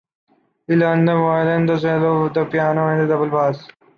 [0.65, 3.67] He learnt the violin, the cello, the piano and the double bass.